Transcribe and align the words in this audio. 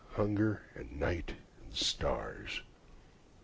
hunger 0.13 0.63
and 0.73 0.99
night 0.99 1.35
and 1.63 1.71
the 1.73 1.77
stars. 1.77 2.63